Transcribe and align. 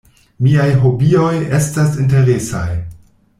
Miaj 0.45 0.69
hobioj 0.85 1.29
estas 1.59 2.01
interesaj. 2.05 2.67